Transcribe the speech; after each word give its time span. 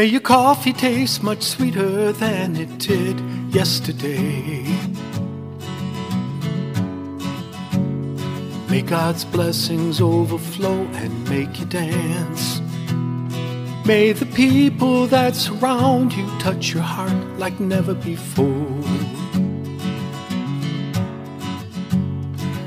May 0.00 0.06
your 0.06 0.22
coffee 0.22 0.72
taste 0.72 1.22
much 1.22 1.42
sweeter 1.42 2.10
than 2.12 2.56
it 2.56 2.78
did 2.78 3.20
yesterday. 3.52 4.62
May 8.70 8.80
God's 8.80 9.26
blessings 9.26 10.00
overflow 10.00 10.88
and 10.94 11.28
make 11.28 11.60
you 11.60 11.66
dance. 11.66 12.62
May 13.84 14.12
the 14.12 14.24
people 14.34 15.06
that 15.08 15.36
surround 15.36 16.14
you 16.14 16.26
touch 16.38 16.72
your 16.72 16.82
heart 16.82 17.38
like 17.38 17.60
never 17.60 17.92
before. 17.92 18.46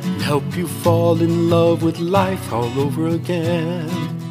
And 0.04 0.22
help 0.22 0.56
you 0.56 0.68
fall 0.68 1.20
in 1.20 1.50
love 1.50 1.82
with 1.82 1.98
life 1.98 2.54
all 2.54 2.80
over 2.80 3.08
again. 3.08 4.23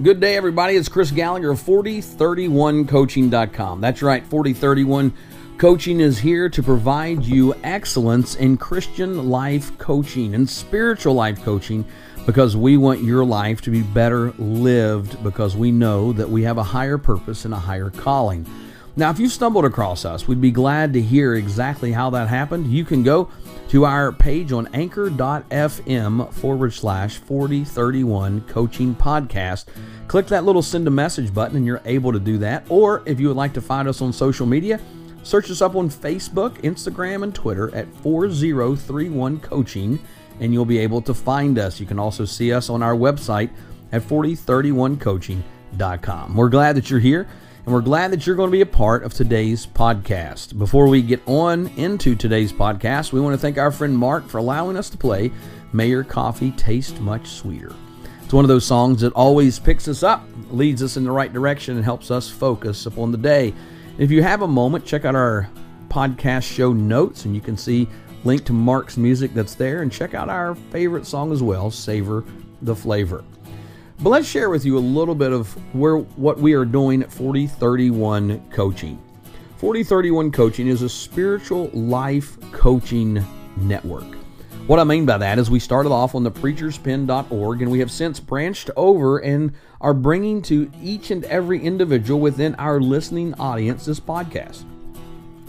Good 0.00 0.20
day, 0.20 0.36
everybody. 0.36 0.76
It's 0.76 0.88
Chris 0.88 1.10
Gallagher 1.10 1.50
of 1.50 1.60
4031coaching.com. 1.60 3.80
That's 3.80 4.00
right, 4.00 4.24
4031 4.24 5.12
Coaching 5.58 5.98
is 5.98 6.20
here 6.20 6.48
to 6.48 6.62
provide 6.62 7.24
you 7.24 7.52
excellence 7.64 8.36
in 8.36 8.58
Christian 8.58 9.28
life 9.28 9.76
coaching 9.76 10.36
and 10.36 10.48
spiritual 10.48 11.14
life 11.14 11.42
coaching 11.42 11.84
because 12.26 12.56
we 12.56 12.76
want 12.76 13.02
your 13.02 13.24
life 13.24 13.60
to 13.62 13.70
be 13.70 13.82
better 13.82 14.30
lived 14.38 15.20
because 15.24 15.56
we 15.56 15.72
know 15.72 16.12
that 16.12 16.30
we 16.30 16.44
have 16.44 16.58
a 16.58 16.62
higher 16.62 16.96
purpose 16.96 17.44
and 17.44 17.52
a 17.52 17.58
higher 17.58 17.90
calling. 17.90 18.46
Now, 18.94 19.10
if 19.10 19.18
you 19.18 19.28
stumbled 19.28 19.64
across 19.64 20.04
us, 20.04 20.28
we'd 20.28 20.40
be 20.40 20.52
glad 20.52 20.92
to 20.92 21.02
hear 21.02 21.34
exactly 21.34 21.90
how 21.90 22.10
that 22.10 22.28
happened. 22.28 22.68
You 22.68 22.84
can 22.84 23.02
go 23.02 23.30
to 23.68 23.84
our 23.84 24.10
page 24.12 24.52
on 24.52 24.68
anchor.fm 24.74 26.32
forward 26.32 26.72
slash 26.72 27.18
4031 27.18 28.40
coaching 28.42 28.94
podcast. 28.94 29.64
Click 30.06 30.28
that 30.28 30.44
little 30.44 30.62
send 30.62 30.86
a 30.86 30.90
message 30.90 31.34
button 31.34 31.56
and 31.56 31.66
you're 31.66 31.82
able 31.84 32.12
to 32.12 32.20
do 32.20 32.38
that. 32.38 32.64
Or 32.70 33.02
if 33.04 33.20
you 33.20 33.28
would 33.28 33.36
like 33.36 33.52
to 33.54 33.60
find 33.60 33.86
us 33.86 34.00
on 34.00 34.12
social 34.12 34.46
media, 34.46 34.80
search 35.22 35.50
us 35.50 35.60
up 35.60 35.76
on 35.76 35.90
Facebook, 35.90 36.62
Instagram, 36.62 37.22
and 37.22 37.34
Twitter 37.34 37.74
at 37.74 37.86
4031 37.96 39.40
coaching 39.40 39.98
and 40.40 40.52
you'll 40.52 40.64
be 40.64 40.78
able 40.78 41.02
to 41.02 41.12
find 41.12 41.58
us. 41.58 41.78
You 41.78 41.86
can 41.86 41.98
also 41.98 42.24
see 42.24 42.52
us 42.52 42.70
on 42.70 42.82
our 42.82 42.94
website 42.94 43.50
at 43.92 44.00
4031coaching.com. 44.02 46.36
We're 46.36 46.48
glad 46.48 46.76
that 46.76 46.90
you're 46.90 47.00
here 47.00 47.28
and 47.68 47.74
we're 47.74 47.82
glad 47.82 48.10
that 48.10 48.26
you're 48.26 48.34
going 48.34 48.48
to 48.48 48.56
be 48.56 48.62
a 48.62 48.66
part 48.66 49.02
of 49.02 49.12
today's 49.12 49.66
podcast. 49.66 50.56
Before 50.58 50.88
we 50.88 51.02
get 51.02 51.20
on 51.26 51.66
into 51.76 52.14
today's 52.14 52.50
podcast, 52.50 53.12
we 53.12 53.20
want 53.20 53.34
to 53.34 53.38
thank 53.38 53.58
our 53.58 53.70
friend 53.70 53.94
Mark 53.94 54.26
for 54.26 54.38
allowing 54.38 54.74
us 54.74 54.88
to 54.88 54.96
play 54.96 55.30
May 55.74 55.88
Your 55.88 56.02
Coffee 56.02 56.50
Taste 56.52 56.98
Much 56.98 57.28
Sweeter. 57.28 57.74
It's 58.24 58.32
one 58.32 58.42
of 58.42 58.48
those 58.48 58.64
songs 58.64 59.02
that 59.02 59.12
always 59.12 59.58
picks 59.58 59.86
us 59.86 60.02
up, 60.02 60.26
leads 60.50 60.82
us 60.82 60.96
in 60.96 61.04
the 61.04 61.10
right 61.10 61.30
direction, 61.30 61.76
and 61.76 61.84
helps 61.84 62.10
us 62.10 62.30
focus 62.30 62.86
upon 62.86 63.12
the 63.12 63.18
day. 63.18 63.52
If 63.98 64.10
you 64.10 64.22
have 64.22 64.40
a 64.40 64.48
moment, 64.48 64.86
check 64.86 65.04
out 65.04 65.14
our 65.14 65.50
podcast 65.88 66.44
show 66.44 66.72
notes, 66.72 67.26
and 67.26 67.34
you 67.34 67.42
can 67.42 67.58
see 67.58 67.86
link 68.24 68.46
to 68.46 68.54
Mark's 68.54 68.96
music 68.96 69.34
that's 69.34 69.54
there, 69.54 69.82
and 69.82 69.92
check 69.92 70.14
out 70.14 70.30
our 70.30 70.54
favorite 70.54 71.04
song 71.04 71.32
as 71.32 71.42
well, 71.42 71.70
Savor 71.70 72.24
the 72.62 72.74
Flavor. 72.74 73.24
But 74.00 74.10
let's 74.10 74.28
share 74.28 74.48
with 74.48 74.64
you 74.64 74.78
a 74.78 74.80
little 74.80 75.16
bit 75.16 75.32
of 75.32 75.52
where 75.74 75.96
what 75.96 76.38
we 76.38 76.52
are 76.52 76.64
doing 76.64 77.02
at 77.02 77.10
4031 77.10 78.48
Coaching. 78.50 79.02
4031 79.56 80.30
Coaching 80.30 80.68
is 80.68 80.82
a 80.82 80.88
spiritual 80.88 81.68
life 81.72 82.38
coaching 82.52 83.24
network. 83.56 84.06
What 84.68 84.78
I 84.78 84.84
mean 84.84 85.04
by 85.04 85.18
that 85.18 85.40
is 85.40 85.50
we 85.50 85.58
started 85.58 85.90
off 85.90 86.14
on 86.14 86.22
the 86.22 86.30
preacherspen.org 86.30 87.62
and 87.62 87.70
we 87.72 87.80
have 87.80 87.90
since 87.90 88.20
branched 88.20 88.70
over 88.76 89.18
and 89.18 89.52
are 89.80 89.94
bringing 89.94 90.42
to 90.42 90.70
each 90.80 91.10
and 91.10 91.24
every 91.24 91.60
individual 91.60 92.20
within 92.20 92.54
our 92.54 92.80
listening 92.80 93.34
audience 93.34 93.86
this 93.86 93.98
podcast 93.98 94.64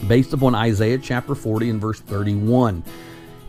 based 0.08 0.34
upon 0.34 0.56
Isaiah 0.56 0.98
chapter 0.98 1.36
40 1.36 1.70
and 1.70 1.82
verse 1.82 2.00
31. 2.00 2.84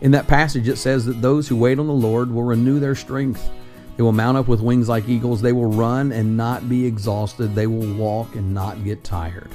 In 0.01 0.11
that 0.11 0.27
passage, 0.27 0.67
it 0.67 0.75
says 0.75 1.05
that 1.05 1.21
those 1.21 1.47
who 1.47 1.55
wait 1.55 1.79
on 1.79 1.87
the 1.87 1.93
Lord 1.93 2.31
will 2.31 2.43
renew 2.43 2.79
their 2.79 2.95
strength. 2.95 3.49
They 4.01 4.03
will 4.03 4.13
mount 4.13 4.35
up 4.35 4.47
with 4.47 4.61
wings 4.61 4.89
like 4.89 5.07
eagles. 5.07 5.43
They 5.43 5.53
will 5.53 5.67
run 5.67 6.11
and 6.11 6.35
not 6.35 6.67
be 6.67 6.87
exhausted. 6.87 7.53
They 7.53 7.67
will 7.67 7.93
walk 7.93 8.33
and 8.33 8.51
not 8.51 8.83
get 8.83 9.03
tired. 9.03 9.51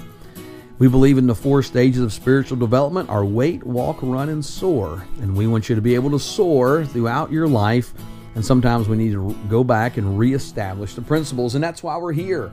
We 0.78 0.86
believe 0.86 1.18
in 1.18 1.26
the 1.26 1.34
four 1.34 1.64
stages 1.64 2.00
of 2.00 2.12
spiritual 2.12 2.56
development 2.56 3.10
are 3.10 3.24
wait, 3.24 3.64
walk, 3.64 3.98
run, 4.02 4.28
and 4.28 4.44
soar. 4.44 5.04
And 5.20 5.36
we 5.36 5.48
want 5.48 5.68
you 5.68 5.74
to 5.74 5.82
be 5.82 5.96
able 5.96 6.12
to 6.12 6.20
soar 6.20 6.84
throughout 6.84 7.32
your 7.32 7.48
life. 7.48 7.92
And 8.36 8.44
sometimes 8.44 8.88
we 8.88 8.96
need 8.96 9.10
to 9.14 9.36
go 9.48 9.64
back 9.64 9.96
and 9.96 10.16
reestablish 10.16 10.94
the 10.94 11.02
principles. 11.02 11.56
And 11.56 11.64
that's 11.64 11.82
why 11.82 11.96
we're 11.96 12.12
here. 12.12 12.52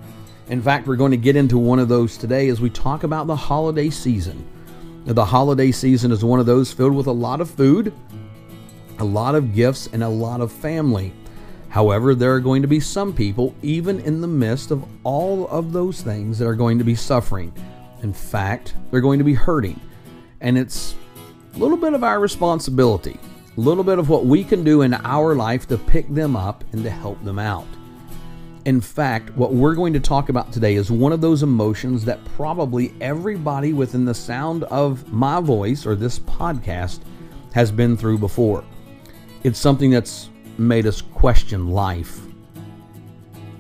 In 0.49 0.63
fact, 0.63 0.87
we're 0.87 0.95
going 0.95 1.11
to 1.11 1.17
get 1.17 1.35
into 1.35 1.59
one 1.59 1.77
of 1.77 1.89
those 1.89 2.17
today 2.17 2.49
as 2.49 2.59
we 2.59 2.71
talk 2.71 3.03
about 3.03 3.27
the 3.27 3.35
holiday 3.35 3.91
season. 3.91 4.43
The 5.05 5.25
holiday 5.25 5.71
season 5.71 6.11
is 6.11 6.25
one 6.25 6.39
of 6.39 6.47
those 6.47 6.73
filled 6.73 6.95
with 6.95 7.05
a 7.05 7.11
lot 7.11 7.39
of 7.39 7.51
food, 7.51 7.93
a 8.97 9.05
lot 9.05 9.35
of 9.35 9.53
gifts, 9.53 9.89
and 9.93 10.03
a 10.03 10.09
lot 10.09 10.41
of 10.41 10.51
family. 10.51 11.13
However, 11.73 12.13
there 12.13 12.35
are 12.35 12.39
going 12.39 12.61
to 12.61 12.67
be 12.67 12.79
some 12.79 13.13
people, 13.13 13.55
even 13.63 13.99
in 14.01 14.21
the 14.21 14.27
midst 14.27 14.69
of 14.69 14.85
all 15.03 15.47
of 15.47 15.73
those 15.73 16.03
things, 16.03 16.37
that 16.37 16.47
are 16.47 16.53
going 16.53 16.77
to 16.77 16.83
be 16.83 16.93
suffering. 16.93 17.51
In 18.03 18.13
fact, 18.13 18.75
they're 18.91 19.01
going 19.01 19.17
to 19.17 19.25
be 19.25 19.33
hurting. 19.33 19.79
And 20.41 20.55
it's 20.55 20.93
a 21.55 21.57
little 21.57 21.75
bit 21.75 21.95
of 21.95 22.03
our 22.03 22.19
responsibility, 22.19 23.19
a 23.57 23.59
little 23.59 23.83
bit 23.83 23.97
of 23.97 24.07
what 24.07 24.27
we 24.27 24.43
can 24.43 24.63
do 24.63 24.83
in 24.83 24.93
our 24.93 25.33
life 25.33 25.67
to 25.69 25.79
pick 25.79 26.07
them 26.13 26.35
up 26.35 26.63
and 26.73 26.83
to 26.83 26.91
help 26.91 27.23
them 27.23 27.39
out. 27.39 27.65
In 28.65 28.79
fact, 28.79 29.35
what 29.35 29.55
we're 29.55 29.73
going 29.73 29.93
to 29.93 29.99
talk 29.99 30.29
about 30.29 30.53
today 30.53 30.75
is 30.75 30.91
one 30.91 31.11
of 31.11 31.21
those 31.21 31.41
emotions 31.41 32.05
that 32.05 32.23
probably 32.35 32.93
everybody 33.01 33.73
within 33.73 34.05
the 34.05 34.13
sound 34.13 34.63
of 34.65 35.11
my 35.11 35.41
voice 35.41 35.87
or 35.87 35.95
this 35.95 36.19
podcast 36.19 36.99
has 37.51 37.71
been 37.71 37.97
through 37.97 38.19
before. 38.19 38.63
It's 39.43 39.57
something 39.57 39.89
that's 39.89 40.29
made 40.57 40.85
us 40.85 41.01
question 41.01 41.69
life. 41.69 42.21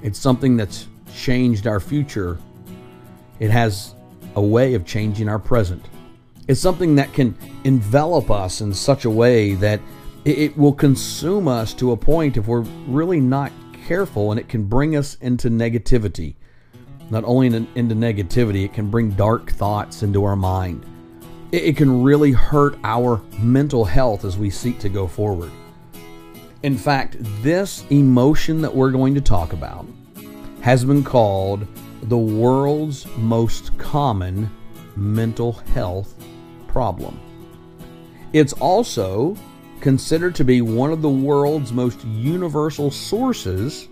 It's 0.01 0.19
something 0.19 0.57
that's 0.57 0.87
changed 1.15 1.67
our 1.67 1.79
future. 1.79 2.37
It 3.39 3.51
has 3.51 3.95
a 4.35 4.41
way 4.41 4.73
of 4.73 4.85
changing 4.85 5.29
our 5.29 5.39
present. 5.39 5.85
It's 6.47 6.59
something 6.59 6.95
that 6.95 7.13
can 7.13 7.37
envelop 7.63 8.29
us 8.29 8.61
in 8.61 8.73
such 8.73 9.05
a 9.05 9.09
way 9.09 9.53
that 9.55 9.79
it 10.25 10.57
will 10.57 10.73
consume 10.73 11.47
us 11.47 11.73
to 11.75 11.91
a 11.91 11.97
point 11.97 12.37
if 12.37 12.47
we're 12.47 12.65
really 12.87 13.19
not 13.19 13.51
careful 13.87 14.31
and 14.31 14.39
it 14.39 14.49
can 14.49 14.65
bring 14.65 14.95
us 14.95 15.15
into 15.21 15.49
negativity. 15.49 16.35
Not 17.09 17.23
only 17.25 17.47
into 17.47 17.95
negativity, 17.95 18.65
it 18.65 18.73
can 18.73 18.89
bring 18.89 19.11
dark 19.11 19.51
thoughts 19.51 20.03
into 20.03 20.23
our 20.23 20.35
mind. 20.35 20.85
It 21.51 21.77
can 21.77 22.01
really 22.01 22.31
hurt 22.31 22.77
our 22.83 23.21
mental 23.39 23.85
health 23.85 24.25
as 24.25 24.37
we 24.37 24.49
seek 24.49 24.79
to 24.79 24.89
go 24.89 25.07
forward. 25.07 25.51
In 26.63 26.77
fact, 26.77 27.17
this 27.43 27.83
emotion 27.89 28.61
that 28.61 28.73
we're 28.73 28.91
going 28.91 29.13
to 29.15 29.21
talk 29.21 29.51
about 29.51 29.85
has 30.61 30.85
been 30.85 31.03
called 31.03 31.67
the 32.03 32.17
world's 32.17 33.05
most 33.17 33.77
common 33.77 34.49
mental 34.95 35.51
health 35.51 36.15
problem. 36.69 37.19
It's 38.31 38.53
also 38.53 39.35
considered 39.81 40.35
to 40.35 40.45
be 40.45 40.61
one 40.61 40.93
of 40.93 41.01
the 41.01 41.09
world's 41.09 41.73
most 41.73 42.01
universal 42.05 42.91
sources. 42.91 43.89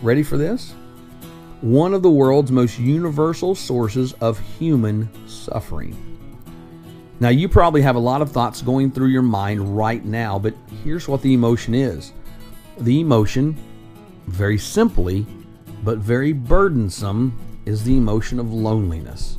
Ready 0.00 0.22
for 0.22 0.36
this? 0.36 0.72
One 1.60 1.92
of 1.92 2.04
the 2.04 2.10
world's 2.10 2.52
most 2.52 2.78
universal 2.78 3.56
sources 3.56 4.12
of 4.20 4.38
human 4.38 5.10
suffering. 5.28 6.09
Now, 7.20 7.28
you 7.28 7.50
probably 7.50 7.82
have 7.82 7.96
a 7.96 8.00
lot 8.00 8.22
of 8.22 8.32
thoughts 8.32 8.62
going 8.62 8.90
through 8.90 9.08
your 9.08 9.20
mind 9.20 9.76
right 9.76 10.02
now, 10.02 10.38
but 10.38 10.54
here's 10.82 11.06
what 11.06 11.20
the 11.20 11.34
emotion 11.34 11.74
is 11.74 12.14
the 12.78 12.98
emotion, 12.98 13.54
very 14.26 14.56
simply, 14.56 15.26
but 15.84 15.98
very 15.98 16.32
burdensome, 16.32 17.38
is 17.66 17.84
the 17.84 17.94
emotion 17.94 18.40
of 18.40 18.50
loneliness. 18.50 19.36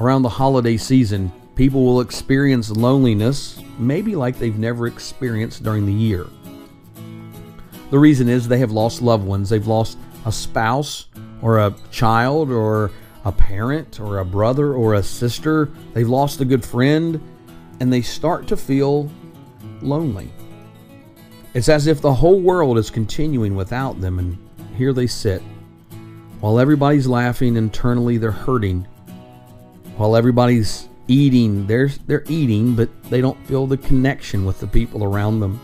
Around 0.00 0.22
the 0.22 0.30
holiday 0.30 0.78
season, 0.78 1.30
people 1.54 1.84
will 1.84 2.00
experience 2.00 2.70
loneliness 2.70 3.60
maybe 3.78 4.16
like 4.16 4.38
they've 4.38 4.58
never 4.58 4.86
experienced 4.86 5.62
during 5.62 5.84
the 5.84 5.92
year. 5.92 6.26
The 7.90 7.98
reason 7.98 8.28
is 8.28 8.48
they 8.48 8.58
have 8.58 8.72
lost 8.72 9.02
loved 9.02 9.26
ones, 9.26 9.50
they've 9.50 9.66
lost 9.66 9.98
a 10.24 10.32
spouse 10.32 11.08
or 11.42 11.58
a 11.58 11.74
child 11.90 12.50
or 12.50 12.90
a 13.24 13.32
parent 13.32 14.00
or 14.00 14.18
a 14.18 14.24
brother 14.24 14.74
or 14.74 14.94
a 14.94 15.02
sister, 15.02 15.70
they've 15.92 16.08
lost 16.08 16.40
a 16.40 16.44
good 16.44 16.64
friend, 16.64 17.20
and 17.80 17.92
they 17.92 18.02
start 18.02 18.46
to 18.48 18.56
feel 18.56 19.10
lonely. 19.80 20.30
It's 21.54 21.68
as 21.68 21.86
if 21.86 22.00
the 22.00 22.12
whole 22.12 22.40
world 22.40 22.78
is 22.78 22.90
continuing 22.90 23.54
without 23.54 24.00
them, 24.00 24.18
and 24.18 24.36
here 24.76 24.92
they 24.92 25.06
sit. 25.06 25.40
While 26.40 26.58
everybody's 26.58 27.06
laughing, 27.06 27.56
internally 27.56 28.18
they're 28.18 28.30
hurting. 28.30 28.86
While 29.96 30.16
everybody's 30.16 30.88
eating, 31.06 31.66
they're, 31.66 31.88
they're 32.06 32.24
eating, 32.28 32.74
but 32.74 32.90
they 33.04 33.20
don't 33.20 33.46
feel 33.46 33.66
the 33.66 33.76
connection 33.76 34.44
with 34.44 34.60
the 34.60 34.66
people 34.66 35.04
around 35.04 35.40
them. 35.40 35.60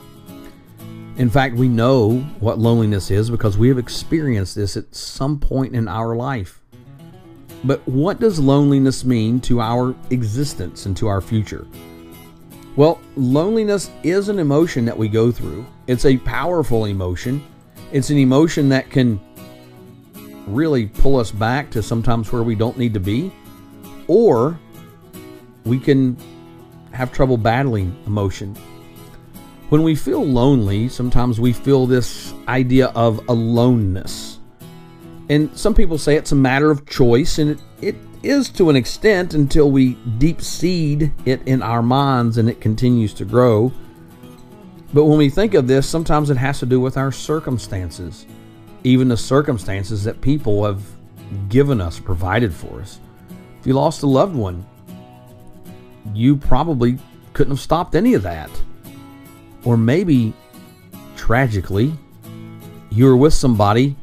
In 1.16 1.28
fact, 1.28 1.56
we 1.56 1.68
know 1.68 2.18
what 2.38 2.58
loneliness 2.58 3.10
is 3.10 3.28
because 3.28 3.58
we 3.58 3.68
have 3.68 3.78
experienced 3.78 4.54
this 4.54 4.76
at 4.76 4.94
some 4.94 5.38
point 5.38 5.74
in 5.74 5.86
our 5.88 6.16
life. 6.16 6.59
But 7.64 7.86
what 7.86 8.20
does 8.20 8.38
loneliness 8.38 9.04
mean 9.04 9.40
to 9.42 9.60
our 9.60 9.94
existence 10.10 10.86
and 10.86 10.96
to 10.96 11.08
our 11.08 11.20
future? 11.20 11.66
Well, 12.76 13.00
loneliness 13.16 13.90
is 14.02 14.28
an 14.28 14.38
emotion 14.38 14.84
that 14.86 14.96
we 14.96 15.08
go 15.08 15.30
through. 15.30 15.66
It's 15.86 16.06
a 16.06 16.16
powerful 16.18 16.86
emotion. 16.86 17.44
It's 17.92 18.10
an 18.10 18.18
emotion 18.18 18.68
that 18.70 18.90
can 18.90 19.20
really 20.46 20.86
pull 20.86 21.16
us 21.16 21.30
back 21.30 21.70
to 21.72 21.82
sometimes 21.82 22.32
where 22.32 22.42
we 22.42 22.54
don't 22.54 22.78
need 22.78 22.94
to 22.94 23.00
be, 23.00 23.32
or 24.06 24.58
we 25.64 25.78
can 25.78 26.16
have 26.92 27.12
trouble 27.12 27.36
battling 27.36 27.96
emotion. 28.06 28.54
When 29.68 29.84
we 29.84 29.94
feel 29.94 30.24
lonely, 30.24 30.88
sometimes 30.88 31.38
we 31.38 31.52
feel 31.52 31.86
this 31.86 32.34
idea 32.48 32.86
of 32.88 33.28
aloneness. 33.28 34.39
And 35.30 35.56
some 35.56 35.74
people 35.74 35.96
say 35.96 36.16
it's 36.16 36.32
a 36.32 36.36
matter 36.36 36.72
of 36.72 36.86
choice, 36.86 37.38
and 37.38 37.52
it, 37.52 37.60
it 37.80 37.96
is 38.24 38.48
to 38.50 38.68
an 38.68 38.74
extent 38.74 39.32
until 39.32 39.70
we 39.70 39.94
deep 40.18 40.42
seed 40.42 41.12
it 41.24 41.40
in 41.46 41.62
our 41.62 41.82
minds 41.82 42.36
and 42.36 42.50
it 42.50 42.60
continues 42.60 43.14
to 43.14 43.24
grow. 43.24 43.72
But 44.92 45.04
when 45.04 45.18
we 45.18 45.30
think 45.30 45.54
of 45.54 45.68
this, 45.68 45.88
sometimes 45.88 46.30
it 46.30 46.36
has 46.36 46.58
to 46.58 46.66
do 46.66 46.80
with 46.80 46.96
our 46.96 47.12
circumstances, 47.12 48.26
even 48.82 49.06
the 49.06 49.16
circumstances 49.16 50.02
that 50.02 50.20
people 50.20 50.64
have 50.64 50.82
given 51.48 51.80
us, 51.80 52.00
provided 52.00 52.52
for 52.52 52.80
us. 52.80 52.98
If 53.60 53.68
you 53.68 53.74
lost 53.74 54.02
a 54.02 54.08
loved 54.08 54.34
one, 54.34 54.66
you 56.12 56.36
probably 56.36 56.98
couldn't 57.34 57.52
have 57.52 57.60
stopped 57.60 57.94
any 57.94 58.14
of 58.14 58.22
that. 58.24 58.50
Or 59.62 59.76
maybe, 59.76 60.34
tragically, 61.14 61.92
you 62.90 63.04
were 63.04 63.16
with 63.16 63.32
somebody 63.32 63.94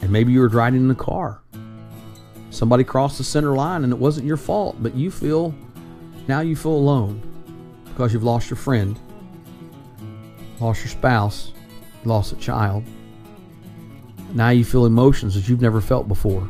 and 0.00 0.10
maybe 0.10 0.32
you 0.32 0.40
were 0.40 0.48
driving 0.48 0.80
in 0.80 0.88
the 0.88 0.94
car. 0.94 1.42
Somebody 2.50 2.84
crossed 2.84 3.18
the 3.18 3.24
center 3.24 3.54
line 3.54 3.84
and 3.84 3.92
it 3.92 3.98
wasn't 3.98 4.26
your 4.26 4.36
fault, 4.36 4.76
but 4.80 4.94
you 4.94 5.10
feel 5.10 5.54
now 6.26 6.40
you 6.40 6.56
feel 6.56 6.72
alone 6.72 7.20
because 7.84 8.12
you've 8.12 8.24
lost 8.24 8.50
your 8.50 8.56
friend, 8.56 8.98
lost 10.60 10.80
your 10.80 10.90
spouse, 10.90 11.52
lost 12.04 12.32
a 12.32 12.36
child. 12.36 12.84
Now 14.34 14.50
you 14.50 14.64
feel 14.64 14.86
emotions 14.86 15.34
that 15.34 15.48
you've 15.48 15.60
never 15.60 15.80
felt 15.80 16.08
before. 16.08 16.48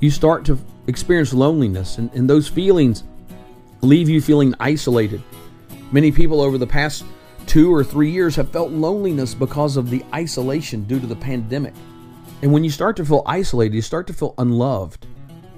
You 0.00 0.10
start 0.10 0.44
to 0.46 0.58
experience 0.86 1.32
loneliness, 1.32 1.98
and, 1.98 2.12
and 2.14 2.28
those 2.28 2.48
feelings 2.48 3.04
leave 3.80 4.08
you 4.08 4.20
feeling 4.20 4.54
isolated. 4.60 5.22
Many 5.92 6.10
people 6.10 6.40
over 6.40 6.58
the 6.58 6.66
past 6.66 7.04
two 7.46 7.72
or 7.72 7.82
three 7.82 8.10
years 8.10 8.36
have 8.36 8.50
felt 8.50 8.70
loneliness 8.70 9.34
because 9.34 9.76
of 9.76 9.90
the 9.90 10.04
isolation 10.14 10.84
due 10.84 11.00
to 11.00 11.06
the 11.06 11.16
pandemic. 11.16 11.74
And 12.42 12.52
when 12.52 12.64
you 12.64 12.70
start 12.70 12.96
to 12.96 13.04
feel 13.04 13.22
isolated, 13.26 13.74
you 13.74 13.82
start 13.82 14.06
to 14.08 14.12
feel 14.12 14.34
unloved. 14.38 15.06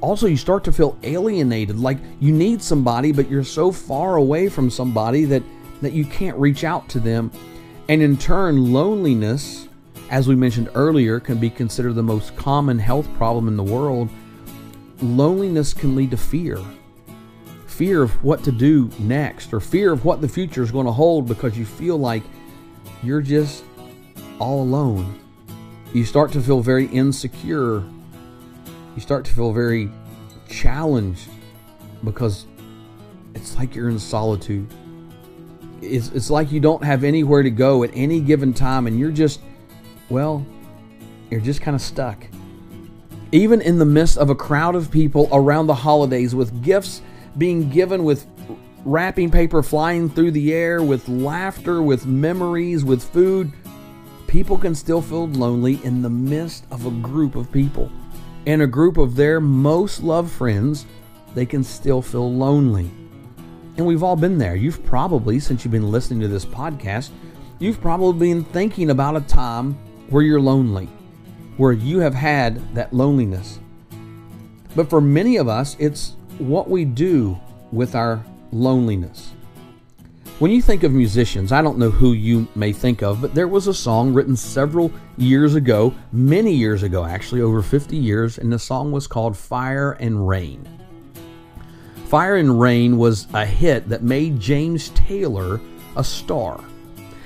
Also, 0.01 0.27
you 0.27 0.37
start 0.37 0.65
to 0.65 0.73
feel 0.73 0.97
alienated, 1.03 1.79
like 1.79 1.99
you 2.21 2.33
need 2.33 2.63
somebody, 2.63 3.13
but 3.13 3.31
you're 3.31 3.45
so 3.45 3.71
far 3.71 4.17
away 4.17 4.49
from 4.49 4.71
somebody 4.71 5.25
that, 5.27 5.43
that 5.83 5.93
you 5.93 6.07
can't 6.07 6.37
reach 6.39 6.65
out 6.65 6.89
to 6.89 7.01
them. 7.01 7.31
And 7.89 8.01
in 8.01 8.17
turn, 8.17 8.73
loneliness, 8.73 9.69
as 10.09 10.27
we 10.27 10.35
mentioned 10.35 10.71
earlier, 10.75 11.21
can 11.21 11.39
be 11.39 11.51
considered 11.51 11.95
the 11.95 12.03
most 12.03 12.35
common 12.37 12.79
health 12.79 13.13
problem 13.15 13.47
in 13.47 13.57
the 13.57 13.63
world. 13.63 14.09
Loneliness 15.03 15.75
can 15.75 15.95
lead 15.95 16.13
to 16.13 16.17
fear 16.17 16.59
fear 17.81 18.03
of 18.03 18.23
what 18.23 18.45
to 18.45 18.53
do 18.53 18.91
next, 18.99 19.55
or 19.55 19.59
fear 19.59 19.91
of 19.91 20.05
what 20.05 20.21
the 20.21 20.29
future 20.29 20.63
is 20.63 20.71
going 20.71 20.85
to 20.85 20.93
hold 20.93 21.27
because 21.27 21.57
you 21.57 21.65
feel 21.65 21.97
like 21.97 22.23
you're 23.03 23.23
just 23.23 23.65
all 24.39 24.61
alone. 24.61 25.19
You 25.93 26.05
start 26.05 26.31
to 26.33 26.41
feel 26.41 26.61
very 26.61 26.87
insecure. 26.87 27.83
You 28.95 29.01
start 29.01 29.25
to 29.25 29.33
feel 29.33 29.53
very 29.53 29.91
challenged 30.49 31.29
because 32.05 32.47
it's 33.35 33.57
like 33.57 33.75
you're 33.75 33.89
in 33.89 33.99
solitude. 33.99 34.69
It's, 35.83 36.09
it's 36.09 36.31
like 36.31 36.53
you 36.53 36.61
don't 36.61 36.85
have 36.85 37.03
anywhere 37.03 37.43
to 37.43 37.51
go 37.51 37.83
at 37.83 37.91
any 37.95 38.21
given 38.21 38.53
time, 38.53 38.87
and 38.87 39.01
you're 39.01 39.11
just, 39.11 39.41
well, 40.11 40.47
you're 41.31 41.41
just 41.41 41.61
kind 41.61 41.75
of 41.75 41.81
stuck. 41.81 42.25
Even 43.33 43.61
in 43.61 43.79
the 43.79 43.85
midst 43.85 44.19
of 44.19 44.31
a 44.31 44.35
crowd 44.35 44.75
of 44.75 44.91
people 44.91 45.29
around 45.33 45.67
the 45.67 45.75
holidays 45.75 46.35
with 46.35 46.63
gifts 46.63 47.03
being 47.39 47.69
given 47.71 48.05
with 48.05 48.27
wrapping 48.85 49.31
paper 49.31 49.63
flying 49.63 50.09
through 50.09 50.33
the 50.33 50.53
air, 50.53 50.83
with 50.83 51.09
laughter, 51.09 51.83
with 51.83 52.07
memories, 52.07 52.85
with 52.85 53.03
food, 53.03 53.53
people 54.31 54.57
can 54.57 54.77
still 54.77 55.03
feel 55.03 55.27
lonely 55.27 55.81
in 55.83 56.03
the 56.03 56.09
midst 56.09 56.65
of 56.71 56.87
a 56.87 56.91
group 57.03 57.35
of 57.35 57.51
people. 57.51 57.91
In 58.47 58.61
a 58.61 58.67
group 58.67 58.97
of 58.97 59.17
their 59.17 59.41
most 59.41 60.05
loved 60.05 60.31
friends, 60.31 60.87
they 61.35 61.45
can 61.45 61.65
still 61.65 62.01
feel 62.01 62.33
lonely. 62.33 62.89
And 63.77 63.85
we've 63.85 64.05
all 64.05 64.15
been 64.15 64.39
there. 64.39 64.55
You've 64.55 64.85
probably, 64.85 65.41
since 65.41 65.65
you've 65.65 65.73
been 65.73 65.91
listening 65.91 66.21
to 66.21 66.29
this 66.29 66.45
podcast, 66.45 67.11
you've 67.59 67.81
probably 67.81 68.29
been 68.29 68.45
thinking 68.45 68.91
about 68.91 69.17
a 69.17 69.21
time 69.23 69.73
where 70.11 70.23
you're 70.23 70.41
lonely, 70.41 70.89
where 71.57 71.73
you 71.73 71.99
have 71.99 72.15
had 72.15 72.73
that 72.73 72.93
loneliness. 72.93 73.59
But 74.77 74.89
for 74.89 75.01
many 75.01 75.39
of 75.39 75.49
us, 75.49 75.75
it's 75.81 76.15
what 76.39 76.71
we 76.71 76.85
do 76.85 77.37
with 77.73 77.97
our 77.97 78.25
loneliness. 78.53 79.33
When 80.41 80.51
you 80.51 80.63
think 80.63 80.85
of 80.85 80.93
musicians, 80.93 81.53
I 81.53 81.61
don't 81.61 81.77
know 81.77 81.91
who 81.91 82.15
you 82.15 82.49
may 82.55 82.73
think 82.73 83.03
of, 83.03 83.21
but 83.21 83.35
there 83.35 83.47
was 83.47 83.67
a 83.67 83.75
song 83.75 84.15
written 84.15 84.35
several 84.35 84.91
years 85.19 85.55
ago, 85.55 85.93
many 86.13 86.55
years 86.55 86.83
ago 86.83 87.05
actually, 87.05 87.43
over 87.43 87.61
50 87.61 87.95
years, 87.95 88.39
and 88.39 88.51
the 88.51 88.59
song 88.59 88.91
was 88.91 89.07
called 89.07 89.37
Fire 89.37 89.93
and 90.01 90.27
Rain. 90.27 90.67
Fire 92.07 92.37
and 92.37 92.59
Rain 92.59 92.97
was 92.97 93.27
a 93.35 93.45
hit 93.45 93.91
that 93.91 94.03
made 94.03 94.41
James 94.41 94.89
Taylor 94.95 95.61
a 95.95 96.03
star. 96.03 96.65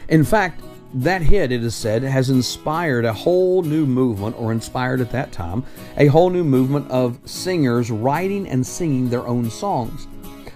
In 0.09 0.25
fact, 0.25 0.65
that 0.95 1.23
hit, 1.23 1.53
it 1.53 1.63
is 1.63 1.77
said, 1.77 2.03
has 2.03 2.31
inspired 2.31 3.05
a 3.05 3.13
whole 3.13 3.63
new 3.63 3.87
movement, 3.87 4.35
or 4.41 4.51
inspired 4.51 5.01
at 5.01 5.13
that 5.13 5.31
time, 5.31 5.65
a 5.99 6.09
whole 6.09 6.31
new 6.31 6.43
movement 6.43 6.91
of 6.91 7.21
singers 7.25 7.93
writing 7.93 8.49
and 8.49 8.67
singing 8.67 9.09
their 9.09 9.25
own 9.29 9.51
songs. 9.51 10.09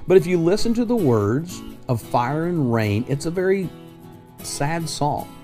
But 0.09 0.17
if 0.17 0.27
you 0.27 0.41
listen 0.41 0.75
to 0.75 0.85
the 0.85 0.97
words 0.97 1.63
of 1.89 2.03
Fire 2.03 2.47
and 2.47 2.73
Rain, 2.73 3.05
it's 3.09 3.27
a 3.27 3.31
very 3.31 3.69
sad 4.43 4.89
song. 4.89 5.35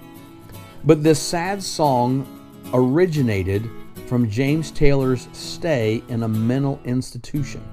But 0.84 1.02
this 1.02 1.20
sad 1.20 1.62
song 1.62 2.26
originated 2.72 3.68
from 4.06 4.28
James 4.28 4.70
Taylor's 4.70 5.28
stay 5.32 6.02
in 6.08 6.22
a 6.22 6.28
mental 6.28 6.78
institution. 6.84 7.66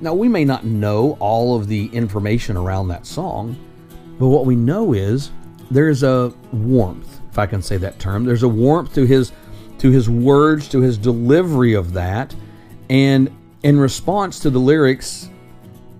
Now, 0.00 0.12
we 0.12 0.28
may 0.28 0.44
not 0.44 0.64
know 0.64 1.16
all 1.20 1.56
of 1.56 1.68
the 1.68 1.86
information 1.86 2.56
around 2.56 2.88
that 2.88 3.06
song, 3.06 3.56
but 4.18 4.28
what 4.28 4.44
we 4.44 4.54
know 4.54 4.92
is 4.92 5.30
there's 5.70 6.02
a 6.02 6.32
warmth, 6.52 7.20
if 7.30 7.38
I 7.38 7.46
can 7.46 7.62
say 7.62 7.78
that 7.78 7.98
term. 7.98 8.24
There's 8.24 8.42
a 8.42 8.48
warmth 8.48 8.94
to 8.94 9.04
his 9.04 9.32
to 9.78 9.90
his 9.90 10.08
words, 10.08 10.68
to 10.68 10.80
his 10.80 10.96
delivery 10.96 11.74
of 11.74 11.92
that, 11.92 12.34
and 12.88 13.30
in 13.62 13.78
response 13.78 14.38
to 14.40 14.50
the 14.50 14.58
lyrics, 14.58 15.28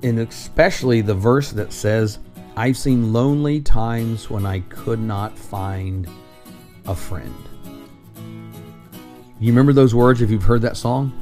and 0.06 0.20
especially 0.20 1.00
the 1.00 1.14
verse 1.14 1.50
that 1.50 1.72
says, 1.72 2.20
"I've 2.56 2.76
seen 2.76 3.12
lonely 3.12 3.60
times 3.60 4.30
when 4.30 4.46
I 4.46 4.60
could 4.60 5.00
not 5.00 5.36
find 5.36 6.06
a 6.86 6.94
friend." 6.94 7.34
You 9.40 9.48
remember 9.52 9.72
those 9.72 9.94
words 9.94 10.22
if 10.22 10.30
you've 10.30 10.44
heard 10.44 10.62
that 10.62 10.76
song? 10.76 11.12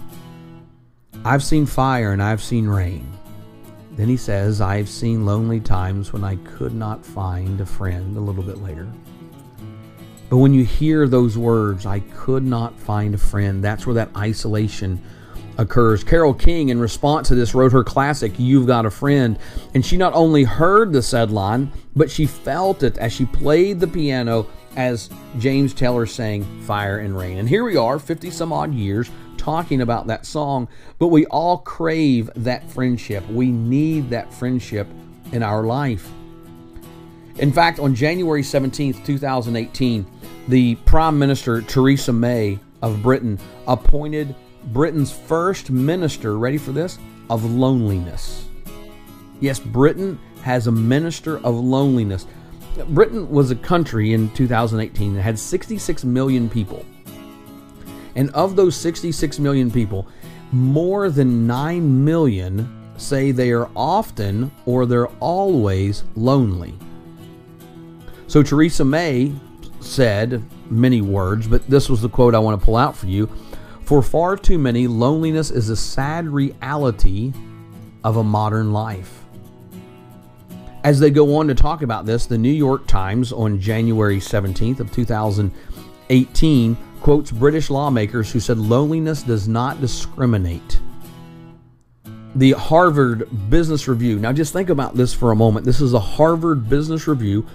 I've 1.24 1.42
seen 1.42 1.64
fire 1.64 2.12
and 2.12 2.22
I've 2.22 2.42
seen 2.42 2.68
rain. 2.68 3.06
Then 3.96 4.08
he 4.08 4.16
says, 4.16 4.60
I've 4.60 4.88
seen 4.88 5.24
lonely 5.24 5.60
times 5.60 6.12
when 6.12 6.22
I 6.22 6.36
could 6.36 6.74
not 6.74 7.04
find 7.04 7.60
a 7.60 7.66
friend 7.66 8.16
a 8.16 8.20
little 8.20 8.42
bit 8.42 8.62
later. 8.62 8.86
But 10.28 10.36
when 10.38 10.52
you 10.52 10.64
hear 10.64 11.08
those 11.08 11.38
words, 11.38 11.86
I 11.86 12.00
could 12.00 12.44
not 12.44 12.78
find 12.78 13.14
a 13.14 13.18
friend, 13.18 13.64
that's 13.64 13.86
where 13.86 13.94
that 13.94 14.10
isolation 14.16 15.00
occurs. 15.58 16.04
Carole 16.04 16.34
King, 16.34 16.68
in 16.68 16.78
response 16.78 17.28
to 17.28 17.34
this, 17.34 17.54
wrote 17.54 17.72
her 17.72 17.84
classic, 17.84 18.32
You've 18.38 18.66
Got 18.66 18.86
a 18.86 18.90
Friend. 18.90 19.38
And 19.74 19.84
she 19.84 19.96
not 19.96 20.12
only 20.14 20.44
heard 20.44 20.92
the 20.92 21.02
said 21.02 21.30
line, 21.30 21.70
but 21.94 22.10
she 22.10 22.26
felt 22.26 22.82
it 22.82 22.98
as 22.98 23.12
she 23.12 23.26
played 23.26 23.80
the 23.80 23.86
piano 23.86 24.46
as 24.76 25.10
James 25.38 25.72
Taylor 25.72 26.06
sang 26.06 26.44
Fire 26.62 26.98
and 26.98 27.16
Rain. 27.16 27.38
And 27.38 27.48
here 27.48 27.64
we 27.64 27.76
are, 27.76 27.98
50 27.98 28.30
some 28.30 28.52
odd 28.52 28.74
years 28.74 29.10
talking 29.36 29.82
about 29.82 30.06
that 30.06 30.24
song, 30.24 30.68
but 30.98 31.08
we 31.08 31.26
all 31.26 31.58
crave 31.58 32.30
that 32.36 32.68
friendship. 32.70 33.28
We 33.28 33.50
need 33.50 34.10
that 34.10 34.32
friendship 34.32 34.86
in 35.32 35.42
our 35.42 35.64
life. 35.64 36.10
In 37.36 37.52
fact, 37.52 37.78
on 37.78 37.94
January 37.94 38.42
17th, 38.42 39.04
2018, 39.04 40.06
the 40.48 40.76
Prime 40.76 41.18
Minister 41.18 41.62
Theresa 41.62 42.12
May 42.12 42.58
of 42.80 43.02
Britain 43.02 43.38
appointed 43.66 44.34
Britain's 44.72 45.12
first 45.12 45.70
minister, 45.70 46.38
ready 46.38 46.58
for 46.58 46.72
this, 46.72 46.98
of 47.30 47.44
loneliness. 47.44 48.46
Yes, 49.40 49.58
Britain 49.58 50.18
has 50.42 50.66
a 50.66 50.72
minister 50.72 51.38
of 51.38 51.54
loneliness. 51.54 52.26
Britain 52.88 53.28
was 53.30 53.50
a 53.50 53.56
country 53.56 54.12
in 54.12 54.30
2018 54.30 55.14
that 55.14 55.22
had 55.22 55.38
66 55.38 56.04
million 56.04 56.48
people. 56.48 56.84
And 58.16 58.30
of 58.30 58.56
those 58.56 58.76
66 58.76 59.38
million 59.38 59.70
people, 59.70 60.08
more 60.52 61.10
than 61.10 61.46
9 61.46 62.04
million 62.04 62.84
say 62.96 63.32
they 63.32 63.50
are 63.50 63.68
often 63.74 64.50
or 64.66 64.86
they're 64.86 65.08
always 65.18 66.04
lonely. 66.14 66.74
So 68.26 68.42
Theresa 68.42 68.84
May 68.84 69.32
said 69.80 70.42
many 70.70 71.00
words, 71.00 71.46
but 71.46 71.68
this 71.68 71.88
was 71.88 72.00
the 72.00 72.08
quote 72.08 72.34
I 72.34 72.38
want 72.38 72.58
to 72.58 72.64
pull 72.64 72.76
out 72.76 72.96
for 72.96 73.06
you. 73.06 73.28
For 73.84 74.02
far 74.02 74.36
too 74.36 74.58
many, 74.58 74.86
loneliness 74.86 75.50
is 75.50 75.68
a 75.68 75.76
sad 75.76 76.26
reality 76.26 77.34
of 78.02 78.16
a 78.16 78.24
modern 78.24 78.72
life. 78.72 79.24
As 80.84 80.98
they 81.00 81.10
go 81.10 81.36
on 81.36 81.48
to 81.48 81.54
talk 81.54 81.82
about 81.82 82.06
this, 82.06 82.24
the 82.24 82.38
New 82.38 82.50
York 82.50 82.86
Times 82.86 83.30
on 83.30 83.60
January 83.60 84.18
17th 84.18 84.80
of 84.80 84.90
2018 84.92 86.76
quotes 87.00 87.30
British 87.30 87.68
lawmakers 87.68 88.32
who 88.32 88.40
said 88.40 88.56
loneliness 88.56 89.22
does 89.22 89.48
not 89.48 89.80
discriminate. 89.82 90.80
The 92.36 92.52
Harvard 92.52 93.28
Business 93.50 93.86
Review. 93.86 94.18
Now 94.18 94.32
just 94.32 94.54
think 94.54 94.70
about 94.70 94.94
this 94.94 95.12
for 95.12 95.30
a 95.30 95.36
moment. 95.36 95.66
This 95.66 95.82
is 95.82 95.92
a 95.92 96.00
Harvard 96.00 96.70
Business 96.70 97.06
Review 97.06 97.46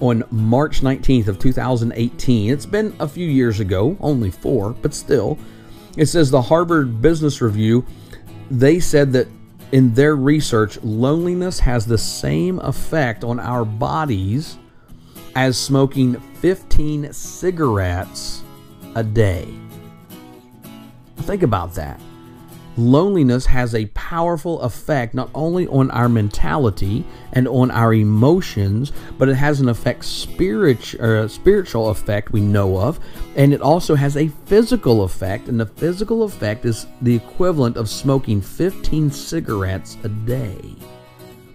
on 0.00 0.24
March 0.30 0.80
19th 0.80 1.28
of 1.28 1.38
2018. 1.38 2.50
It's 2.50 2.66
been 2.66 2.96
a 2.98 3.06
few 3.06 3.28
years 3.28 3.60
ago, 3.60 3.96
only 4.00 4.30
4, 4.30 4.70
but 4.70 4.94
still. 4.94 5.38
It 5.96 6.06
says 6.06 6.30
the 6.30 6.42
Harvard 6.42 7.00
Business 7.00 7.40
Review 7.40 7.84
they 8.50 8.80
said 8.80 9.12
that 9.14 9.28
in 9.72 9.94
their 9.94 10.14
research, 10.14 10.78
loneliness 10.82 11.58
has 11.60 11.86
the 11.86 11.98
same 11.98 12.58
effect 12.60 13.24
on 13.24 13.40
our 13.40 13.64
bodies 13.64 14.58
as 15.34 15.58
smoking 15.58 16.20
15 16.40 17.12
cigarettes 17.12 18.42
a 18.94 19.02
day. 19.02 19.48
Think 21.16 21.42
about 21.42 21.74
that 21.74 22.00
loneliness 22.76 23.46
has 23.46 23.74
a 23.74 23.86
powerful 23.86 24.60
effect 24.60 25.14
not 25.14 25.30
only 25.34 25.66
on 25.68 25.90
our 25.90 26.08
mentality 26.08 27.04
and 27.32 27.48
on 27.48 27.70
our 27.70 27.94
emotions, 27.94 28.92
but 29.18 29.28
it 29.28 29.34
has 29.34 29.60
an 29.60 29.68
effect 29.68 30.04
spiritual 30.04 31.04
uh, 31.04 31.28
spiritual 31.28 31.90
effect 31.90 32.32
we 32.32 32.40
know 32.40 32.78
of, 32.78 32.98
and 33.36 33.54
it 33.54 33.60
also 33.60 33.94
has 33.94 34.16
a 34.16 34.26
physical 34.46 35.04
effect, 35.04 35.46
and 35.48 35.60
the 35.60 35.66
physical 35.66 36.24
effect 36.24 36.64
is 36.64 36.86
the 37.02 37.14
equivalent 37.14 37.76
of 37.76 37.88
smoking 37.88 38.40
15 38.40 39.10
cigarettes 39.10 39.96
a 40.04 40.08
day. 40.08 40.58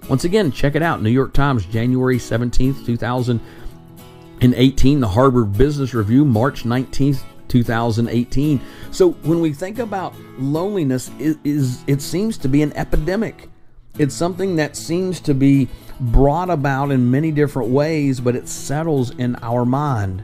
Once 0.09 0.23
again, 0.23 0.51
check 0.51 0.75
it 0.75 0.81
out. 0.81 1.03
New 1.03 1.11
York 1.11 1.33
Times, 1.33 1.65
January 1.65 2.17
17th, 2.17 2.85
2018, 2.85 4.99
the 4.99 5.07
Harvard 5.07 5.53
Business 5.53 5.93
Review, 5.93 6.25
March 6.25 6.63
19th, 6.63 7.21
2018. 7.49 8.61
So 8.91 9.11
when 9.11 9.41
we 9.41 9.51
think 9.51 9.79
about 9.79 10.15
loneliness, 10.37 11.11
it, 11.19 11.37
is 11.43 11.83
it 11.87 12.01
seems 12.01 12.37
to 12.39 12.47
be 12.47 12.61
an 12.61 12.71
epidemic. 12.73 13.49
It's 13.97 14.15
something 14.15 14.55
that 14.55 14.77
seems 14.77 15.19
to 15.21 15.33
be 15.33 15.67
brought 15.99 16.49
about 16.49 16.91
in 16.91 17.11
many 17.11 17.31
different 17.31 17.69
ways, 17.69 18.21
but 18.21 18.35
it 18.35 18.47
settles 18.47 19.11
in 19.11 19.35
our 19.37 19.65
mind. 19.65 20.23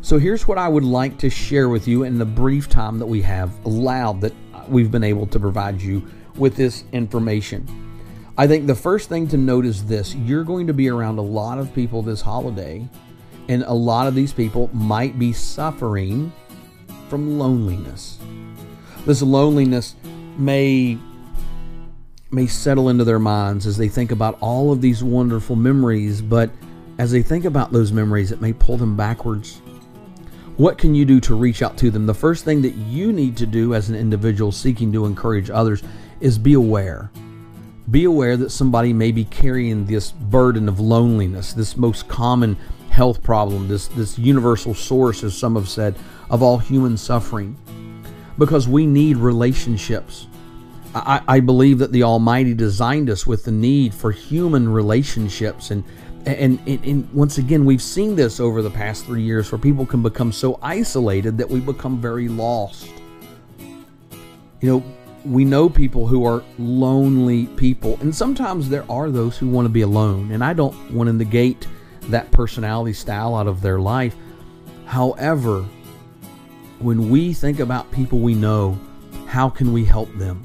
So 0.00 0.18
here's 0.18 0.48
what 0.48 0.56
I 0.56 0.68
would 0.68 0.84
like 0.84 1.18
to 1.18 1.28
share 1.28 1.68
with 1.68 1.86
you 1.88 2.04
in 2.04 2.16
the 2.16 2.24
brief 2.24 2.68
time 2.68 2.98
that 3.00 3.06
we 3.06 3.20
have 3.22 3.52
allowed 3.66 4.20
that 4.22 4.32
we've 4.68 4.90
been 4.90 5.04
able 5.04 5.26
to 5.26 5.40
provide 5.40 5.82
you 5.82 6.08
with 6.36 6.56
this 6.56 6.84
information. 6.92 7.66
I 8.38 8.46
think 8.46 8.66
the 8.66 8.74
first 8.74 9.08
thing 9.08 9.26
to 9.28 9.36
note 9.36 9.64
is 9.64 9.86
this 9.86 10.14
you're 10.14 10.44
going 10.44 10.66
to 10.66 10.74
be 10.74 10.88
around 10.88 11.18
a 11.18 11.22
lot 11.22 11.58
of 11.58 11.74
people 11.74 12.02
this 12.02 12.20
holiday 12.20 12.86
and 13.48 13.62
a 13.62 13.72
lot 13.72 14.06
of 14.06 14.14
these 14.14 14.32
people 14.32 14.70
might 14.72 15.18
be 15.18 15.32
suffering 15.32 16.32
from 17.08 17.38
loneliness. 17.38 18.18
This 19.04 19.22
loneliness 19.22 19.94
may 20.36 20.98
may 22.32 22.46
settle 22.46 22.88
into 22.88 23.04
their 23.04 23.20
minds 23.20 23.66
as 23.66 23.76
they 23.76 23.88
think 23.88 24.10
about 24.10 24.36
all 24.40 24.72
of 24.72 24.80
these 24.80 25.02
wonderful 25.02 25.54
memories, 25.54 26.20
but 26.20 26.50
as 26.98 27.12
they 27.12 27.22
think 27.22 27.44
about 27.44 27.72
those 27.72 27.92
memories, 27.92 28.32
it 28.32 28.40
may 28.40 28.52
pull 28.52 28.76
them 28.76 28.96
backwards. 28.96 29.60
What 30.56 30.76
can 30.76 30.94
you 30.94 31.04
do 31.04 31.20
to 31.20 31.34
reach 31.34 31.62
out 31.62 31.76
to 31.78 31.90
them? 31.90 32.06
The 32.06 32.14
first 32.14 32.44
thing 32.44 32.62
that 32.62 32.74
you 32.74 33.12
need 33.12 33.36
to 33.36 33.46
do 33.46 33.74
as 33.74 33.88
an 33.88 33.94
individual 33.94 34.50
seeking 34.50 34.92
to 34.92 35.06
encourage 35.06 35.50
others 35.50 35.82
is 36.20 36.38
be 36.38 36.54
aware. 36.54 37.10
Be 37.90 38.04
aware 38.04 38.36
that 38.38 38.50
somebody 38.50 38.92
may 38.92 39.12
be 39.12 39.24
carrying 39.24 39.84
this 39.86 40.10
burden 40.10 40.68
of 40.68 40.80
loneliness, 40.80 41.52
this 41.52 41.76
most 41.76 42.08
common 42.08 42.56
health 42.96 43.22
problem, 43.22 43.68
this, 43.68 43.88
this 43.88 44.18
universal 44.18 44.74
source, 44.74 45.22
as 45.22 45.36
some 45.36 45.54
have 45.54 45.68
said, 45.68 45.94
of 46.30 46.42
all 46.42 46.56
human 46.56 46.96
suffering. 46.96 47.54
Because 48.38 48.66
we 48.66 48.86
need 48.86 49.18
relationships. 49.18 50.26
I, 50.94 51.20
I 51.28 51.40
believe 51.40 51.78
that 51.80 51.92
the 51.92 52.04
Almighty 52.04 52.54
designed 52.54 53.10
us 53.10 53.26
with 53.26 53.44
the 53.44 53.52
need 53.52 53.92
for 53.92 54.12
human 54.12 54.66
relationships. 54.66 55.70
And, 55.70 55.84
and, 56.24 56.58
and, 56.66 56.84
and 56.86 57.12
once 57.12 57.36
again, 57.36 57.66
we've 57.66 57.82
seen 57.82 58.16
this 58.16 58.40
over 58.40 58.62
the 58.62 58.70
past 58.70 59.04
three 59.04 59.22
years 59.22 59.52
where 59.52 59.58
people 59.58 59.84
can 59.84 60.02
become 60.02 60.32
so 60.32 60.58
isolated 60.62 61.36
that 61.36 61.50
we 61.50 61.60
become 61.60 62.00
very 62.00 62.28
lost. 62.28 62.90
You 64.62 64.70
know, 64.70 64.84
we 65.26 65.44
know 65.44 65.68
people 65.68 66.06
who 66.06 66.24
are 66.24 66.42
lonely 66.58 67.44
people, 67.58 67.98
and 68.00 68.14
sometimes 68.14 68.70
there 68.70 68.90
are 68.90 69.10
those 69.10 69.36
who 69.36 69.48
want 69.48 69.66
to 69.66 69.70
be 69.70 69.82
alone. 69.82 70.32
And 70.32 70.42
I 70.42 70.54
don't 70.54 70.74
want 70.90 71.08
to 71.08 71.12
negate 71.12 71.66
that 72.08 72.30
personality 72.30 72.92
style 72.92 73.34
out 73.34 73.46
of 73.46 73.60
their 73.60 73.78
life. 73.78 74.14
However, 74.86 75.64
when 76.78 77.10
we 77.10 77.32
think 77.32 77.60
about 77.60 77.90
people 77.90 78.18
we 78.20 78.34
know, 78.34 78.78
how 79.26 79.48
can 79.48 79.72
we 79.72 79.84
help 79.84 80.12
them? 80.14 80.42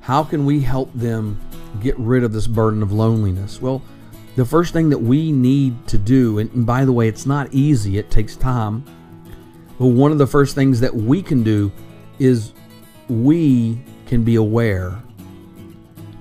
How 0.00 0.22
can 0.22 0.44
we 0.44 0.60
help 0.60 0.92
them 0.94 1.40
get 1.80 1.98
rid 1.98 2.24
of 2.24 2.32
this 2.32 2.46
burden 2.46 2.82
of 2.82 2.92
loneliness? 2.92 3.60
Well, 3.60 3.82
the 4.36 4.44
first 4.44 4.72
thing 4.72 4.90
that 4.90 4.98
we 4.98 5.32
need 5.32 5.86
to 5.88 5.98
do, 5.98 6.38
and 6.38 6.66
by 6.66 6.84
the 6.84 6.92
way, 6.92 7.08
it's 7.08 7.26
not 7.26 7.52
easy, 7.52 7.98
it 7.98 8.10
takes 8.10 8.36
time. 8.36 8.84
But 9.78 9.88
one 9.88 10.12
of 10.12 10.18
the 10.18 10.26
first 10.26 10.54
things 10.54 10.80
that 10.80 10.94
we 10.94 11.22
can 11.22 11.42
do 11.42 11.72
is 12.18 12.52
we 13.08 13.80
can 14.06 14.24
be 14.24 14.36
aware 14.36 15.02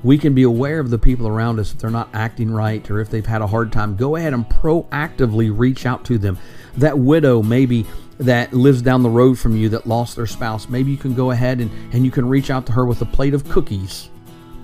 we 0.06 0.20
can 0.20 0.36
be 0.36 0.44
aware 0.44 0.80
of 0.80 0.92
the 0.92 1.00
people 1.00 1.28
around 1.28 1.60
us 1.60 1.74
if 1.74 1.80
they're 1.80 1.90
not 1.90 2.10
acting 2.14 2.52
right 2.52 2.92
or 2.92 3.00
if 3.00 3.10
they've 3.10 3.26
had 3.26 3.42
a 3.42 3.48
hard 3.48 3.72
time. 3.72 3.96
Go 3.96 4.16
ahead 4.16 4.36
and 4.36 4.46
proactively 4.46 5.52
reach 5.52 5.88
out 5.88 6.06
to 6.06 6.20
them. 6.20 6.38
That 6.78 7.00
widow, 7.00 7.42
maybe 7.42 7.88
that 8.20 8.54
lives 8.54 8.84
down 8.84 9.02
the 9.02 9.10
road 9.10 9.40
from 9.40 9.58
you 9.58 9.68
that 9.70 9.88
lost 9.88 10.16
their 10.16 10.28
spouse, 10.28 10.70
maybe 10.70 10.92
you 10.92 10.98
can 10.98 11.16
go 11.16 11.32
ahead 11.32 11.60
and, 11.60 11.72
and 11.92 12.06
you 12.06 12.12
can 12.12 12.30
reach 12.30 12.52
out 12.52 12.68
to 12.68 12.72
her 12.74 12.86
with 12.86 13.02
a 13.02 13.06
plate 13.06 13.34
of 13.34 13.50
cookies. 13.50 14.12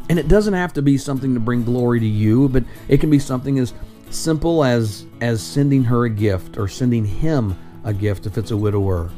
And 0.10 0.20
it 0.20 0.28
doesn't 0.28 0.54
have 0.54 0.74
to 0.74 0.84
be 0.84 0.96
something 0.96 1.34
to 1.34 1.40
bring 1.40 1.64
glory 1.64 2.00
to 2.00 2.06
you, 2.06 2.48
but 2.48 2.64
it 2.88 3.00
can 3.00 3.10
be 3.10 3.18
something 3.18 3.58
as 3.58 3.74
simple 4.12 4.64
as 4.64 5.08
as 5.22 5.42
sending 5.42 5.84
her 5.86 6.06
a 6.06 6.10
gift 6.10 6.58
or 6.58 6.68
sending 6.68 7.04
him 7.04 7.58
a 7.84 7.94
gift 7.96 8.28
if 8.28 8.38
it's 8.38 8.52
a 8.52 8.58
widower. 8.58 9.10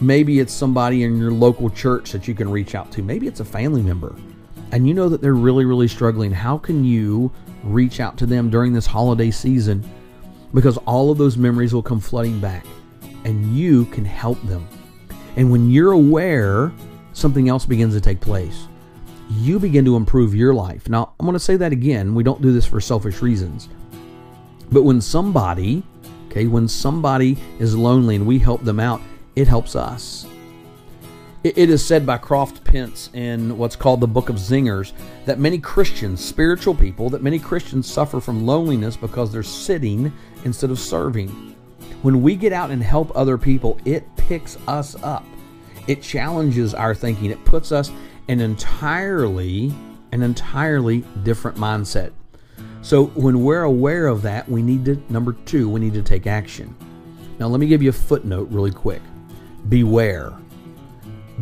Maybe 0.00 0.40
it's 0.40 0.52
somebody 0.52 1.04
in 1.04 1.16
your 1.16 1.30
local 1.30 1.70
church 1.70 2.10
that 2.10 2.26
you 2.26 2.34
can 2.34 2.50
reach 2.50 2.74
out 2.74 2.90
to. 2.92 3.02
Maybe 3.02 3.28
it's 3.28 3.38
a 3.38 3.44
family 3.44 3.82
member 3.82 4.16
and 4.72 4.86
you 4.86 4.94
know 4.94 5.08
that 5.08 5.20
they're 5.20 5.34
really, 5.34 5.64
really 5.64 5.88
struggling, 5.88 6.30
how 6.30 6.58
can 6.58 6.84
you 6.84 7.32
reach 7.62 8.00
out 8.00 8.16
to 8.18 8.26
them 8.26 8.50
during 8.50 8.72
this 8.72 8.86
holiday 8.86 9.30
season? 9.30 9.88
Because 10.52 10.76
all 10.78 11.10
of 11.10 11.18
those 11.18 11.36
memories 11.36 11.74
will 11.74 11.82
come 11.82 12.00
flooding 12.00 12.40
back 12.40 12.66
and 13.24 13.56
you 13.56 13.86
can 13.86 14.04
help 14.04 14.40
them. 14.42 14.66
And 15.36 15.50
when 15.50 15.70
you're 15.70 15.92
aware, 15.92 16.72
something 17.12 17.48
else 17.48 17.66
begins 17.66 17.94
to 17.94 18.00
take 18.00 18.20
place. 18.20 18.66
You 19.30 19.58
begin 19.58 19.84
to 19.84 19.96
improve 19.96 20.34
your 20.34 20.54
life. 20.54 20.88
Now, 20.88 21.12
I'm 21.18 21.26
going 21.26 21.34
to 21.34 21.40
say 21.40 21.56
that 21.56 21.72
again. 21.72 22.14
We 22.14 22.24
don't 22.24 22.40
do 22.40 22.52
this 22.52 22.66
for 22.66 22.80
selfish 22.80 23.20
reasons. 23.20 23.68
But 24.70 24.84
when 24.84 25.00
somebody, 25.00 25.82
okay, 26.28 26.46
when 26.46 26.68
somebody 26.68 27.36
is 27.58 27.76
lonely 27.76 28.16
and 28.16 28.26
we 28.26 28.38
help 28.38 28.64
them 28.64 28.80
out, 28.80 29.00
it 29.36 29.46
helps 29.46 29.76
us. 29.76 30.26
It 31.44 31.56
is 31.56 31.86
said 31.86 32.04
by 32.04 32.18
Croft 32.18 32.64
Pentz 32.64 33.10
in 33.14 33.56
what's 33.56 33.76
called 33.76 34.00
the 34.00 34.08
Book 34.08 34.28
of 34.28 34.36
Zingers 34.36 34.92
that 35.24 35.38
many 35.38 35.56
Christians, 35.58 36.22
spiritual 36.22 36.74
people, 36.74 37.08
that 37.10 37.22
many 37.22 37.38
Christians 37.38 37.88
suffer 37.88 38.18
from 38.18 38.44
loneliness 38.44 38.96
because 38.96 39.30
they're 39.30 39.44
sitting 39.44 40.12
instead 40.44 40.72
of 40.72 40.80
serving. 40.80 41.28
When 42.02 42.22
we 42.22 42.34
get 42.34 42.52
out 42.52 42.72
and 42.72 42.82
help 42.82 43.16
other 43.16 43.38
people, 43.38 43.78
it 43.84 44.04
picks 44.16 44.58
us 44.66 45.00
up. 45.04 45.24
It 45.86 46.02
challenges 46.02 46.74
our 46.74 46.92
thinking. 46.92 47.30
It 47.30 47.44
puts 47.44 47.70
us 47.70 47.92
an 48.26 48.40
entirely 48.40 49.72
an 50.10 50.22
entirely 50.22 51.04
different 51.22 51.56
mindset. 51.56 52.12
So 52.82 53.06
when 53.08 53.44
we're 53.44 53.62
aware 53.62 54.08
of 54.08 54.22
that, 54.22 54.48
we 54.48 54.60
need 54.60 54.84
to 54.86 55.00
number 55.08 55.34
2, 55.44 55.68
we 55.68 55.78
need 55.78 55.94
to 55.94 56.02
take 56.02 56.26
action. 56.26 56.74
Now 57.38 57.46
let 57.46 57.60
me 57.60 57.68
give 57.68 57.82
you 57.82 57.90
a 57.90 57.92
footnote 57.92 58.48
really 58.50 58.72
quick. 58.72 59.02
Beware 59.68 60.32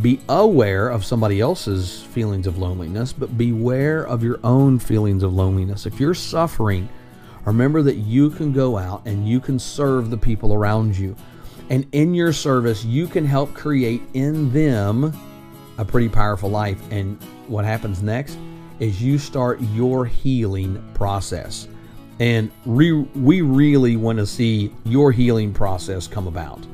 be 0.03 0.21
aware 0.29 0.89
of 0.89 1.05
somebody 1.05 1.41
else's 1.41 2.03
feelings 2.03 2.47
of 2.47 2.59
loneliness, 2.59 3.13
but 3.13 3.37
beware 3.39 4.07
of 4.07 4.23
your 4.23 4.39
own 4.45 4.79
feelings 4.79 5.23
of 5.23 5.33
loneliness. 5.33 5.87
If 5.87 5.99
you're 5.99 6.15
suffering 6.15 6.89
Remember 7.47 7.81
that 7.81 7.95
you 7.95 8.31
can 8.31 8.53
go 8.53 8.77
out 8.77 9.07
and 9.07 9.27
you 9.27 9.39
can 9.39 9.59
serve 9.59 10.11
the 10.11 10.19
people 10.19 10.53
around 10.53 10.99
you. 10.99 11.15
And 11.71 11.87
in 11.93 12.13
your 12.13 12.33
service, 12.33 12.85
you 12.85 13.07
can 13.07 13.25
help 13.25 13.55
create 13.55 14.03
in 14.15 14.53
them 14.53 15.17
a 15.79 15.85
pretty 15.85 16.09
powerful 16.09 16.51
life. 16.51 16.81
And 16.91 17.23
what 17.47 17.65
happens 17.65 18.03
next 18.03 18.37
is 18.81 19.01
you 19.01 19.17
start 19.17 19.61
your 19.73 20.05
healing 20.05 20.85
process. 20.93 21.69
And 22.19 22.51
re- 22.65 22.93
we 23.15 23.43
really 23.43 23.97
want 23.97 24.19
to 24.19 24.27
see 24.27 24.75
your 24.85 25.13
healing 25.13 25.53
process 25.55 26.09
come 26.09 26.27
about 26.27 26.67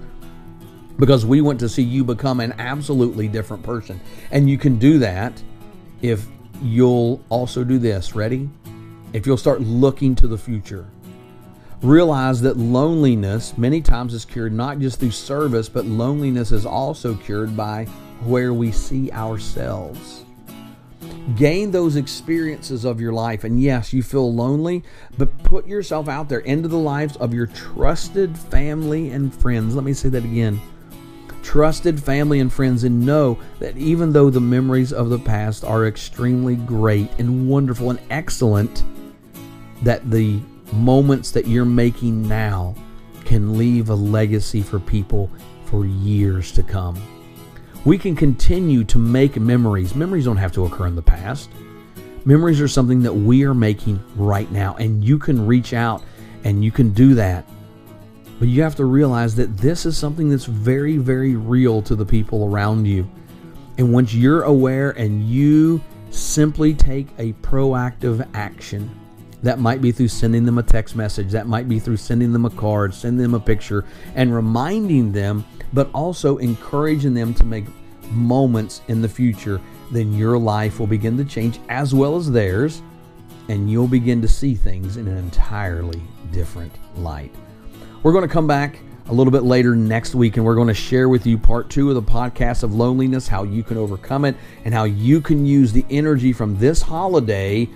because 1.02 1.26
we 1.26 1.40
want 1.40 1.58
to 1.58 1.68
see 1.68 1.82
you 1.82 2.04
become 2.04 2.38
an 2.38 2.54
absolutely 2.60 3.26
different 3.26 3.60
person. 3.64 4.00
And 4.30 4.48
you 4.48 4.56
can 4.56 4.78
do 4.78 5.00
that 5.00 5.32
if 6.00 6.28
you'll 6.62 7.20
also 7.28 7.64
do 7.64 7.80
this. 7.80 8.14
Ready? 8.14 8.48
If 9.12 9.26
you'll 9.26 9.36
start 9.36 9.62
looking 9.62 10.14
to 10.14 10.28
the 10.28 10.38
future. 10.38 10.86
Realize 11.82 12.40
that 12.42 12.56
loneliness 12.56 13.58
many 13.58 13.80
times 13.80 14.14
is 14.14 14.24
cured 14.24 14.52
not 14.52 14.78
just 14.78 15.00
through 15.00 15.10
service, 15.10 15.68
but 15.68 15.86
loneliness 15.86 16.52
is 16.52 16.64
also 16.64 17.16
cured 17.16 17.56
by 17.56 17.86
where 18.22 18.54
we 18.54 18.70
see 18.70 19.10
ourselves. 19.10 20.24
Gain 21.34 21.72
those 21.72 21.96
experiences 21.96 22.84
of 22.84 23.00
your 23.00 23.12
life. 23.12 23.42
And 23.42 23.60
yes, 23.60 23.92
you 23.92 24.04
feel 24.04 24.32
lonely, 24.32 24.84
but 25.18 25.36
put 25.42 25.66
yourself 25.66 26.08
out 26.08 26.28
there 26.28 26.38
into 26.38 26.68
the 26.68 26.78
lives 26.78 27.16
of 27.16 27.34
your 27.34 27.48
trusted 27.48 28.38
family 28.38 29.10
and 29.10 29.34
friends. 29.34 29.74
Let 29.74 29.82
me 29.82 29.94
say 29.94 30.08
that 30.08 30.24
again 30.24 30.60
trusted 31.52 32.02
family 32.02 32.40
and 32.40 32.50
friends 32.50 32.82
and 32.82 33.04
know 33.04 33.38
that 33.58 33.76
even 33.76 34.10
though 34.10 34.30
the 34.30 34.40
memories 34.40 34.90
of 34.90 35.10
the 35.10 35.18
past 35.18 35.64
are 35.64 35.86
extremely 35.86 36.56
great 36.56 37.10
and 37.18 37.46
wonderful 37.46 37.90
and 37.90 38.00
excellent, 38.08 38.82
that 39.82 40.10
the 40.10 40.40
moments 40.72 41.30
that 41.30 41.46
you're 41.46 41.66
making 41.66 42.26
now 42.26 42.74
can 43.26 43.58
leave 43.58 43.90
a 43.90 43.94
legacy 43.94 44.62
for 44.62 44.80
people 44.80 45.30
for 45.66 45.84
years 45.84 46.52
to 46.52 46.62
come. 46.62 46.98
We 47.84 47.98
can 47.98 48.16
continue 48.16 48.82
to 48.84 48.98
make 48.98 49.36
memories. 49.36 49.94
Memories 49.94 50.24
don't 50.24 50.38
have 50.38 50.52
to 50.52 50.64
occur 50.64 50.86
in 50.86 50.96
the 50.96 51.02
past. 51.02 51.50
Memories 52.24 52.62
are 52.62 52.68
something 52.68 53.02
that 53.02 53.12
we 53.12 53.44
are 53.44 53.52
making 53.52 54.02
right 54.16 54.50
now, 54.50 54.74
and 54.76 55.04
you 55.04 55.18
can 55.18 55.46
reach 55.46 55.74
out 55.74 56.02
and 56.44 56.64
you 56.64 56.70
can 56.70 56.94
do 56.94 57.12
that. 57.16 57.46
But 58.42 58.48
you 58.48 58.64
have 58.64 58.74
to 58.74 58.86
realize 58.86 59.36
that 59.36 59.56
this 59.58 59.86
is 59.86 59.96
something 59.96 60.28
that's 60.28 60.46
very, 60.46 60.96
very 60.96 61.36
real 61.36 61.80
to 61.82 61.94
the 61.94 62.04
people 62.04 62.44
around 62.44 62.86
you. 62.86 63.08
And 63.78 63.92
once 63.92 64.12
you're 64.12 64.42
aware 64.42 64.90
and 64.98 65.22
you 65.28 65.80
simply 66.10 66.74
take 66.74 67.06
a 67.18 67.34
proactive 67.34 68.28
action, 68.34 68.90
that 69.44 69.60
might 69.60 69.80
be 69.80 69.92
through 69.92 70.08
sending 70.08 70.44
them 70.44 70.58
a 70.58 70.62
text 70.64 70.96
message, 70.96 71.30
that 71.30 71.46
might 71.46 71.68
be 71.68 71.78
through 71.78 71.98
sending 71.98 72.32
them 72.32 72.44
a 72.44 72.50
card, 72.50 72.92
sending 72.92 73.22
them 73.22 73.34
a 73.34 73.38
picture, 73.38 73.84
and 74.16 74.34
reminding 74.34 75.12
them 75.12 75.44
but 75.72 75.88
also 75.94 76.38
encouraging 76.38 77.14
them 77.14 77.34
to 77.34 77.44
make 77.44 77.66
moments 78.10 78.82
in 78.88 79.00
the 79.00 79.08
future, 79.08 79.60
then 79.92 80.12
your 80.12 80.36
life 80.36 80.80
will 80.80 80.88
begin 80.88 81.16
to 81.16 81.24
change 81.24 81.60
as 81.68 81.94
well 81.94 82.16
as 82.16 82.28
theirs, 82.28 82.82
and 83.48 83.70
you'll 83.70 83.86
begin 83.86 84.20
to 84.20 84.26
see 84.26 84.56
things 84.56 84.96
in 84.96 85.06
an 85.06 85.16
entirely 85.16 86.02
different 86.32 86.72
light. 86.96 87.32
We're 88.02 88.10
going 88.10 88.26
to 88.26 88.32
come 88.32 88.48
back 88.48 88.80
a 89.06 89.12
little 89.12 89.30
bit 89.30 89.44
later 89.44 89.76
next 89.76 90.16
week, 90.16 90.36
and 90.36 90.44
we're 90.44 90.56
going 90.56 90.66
to 90.66 90.74
share 90.74 91.08
with 91.08 91.24
you 91.24 91.38
part 91.38 91.70
two 91.70 91.88
of 91.88 91.94
the 91.94 92.02
podcast 92.02 92.64
of 92.64 92.74
loneliness, 92.74 93.28
how 93.28 93.44
you 93.44 93.62
can 93.62 93.76
overcome 93.76 94.24
it, 94.24 94.34
and 94.64 94.74
how 94.74 94.82
you 94.82 95.20
can 95.20 95.46
use 95.46 95.72
the 95.72 95.86
energy 95.88 96.32
from 96.32 96.58
this 96.58 96.82
holiday 96.82 97.68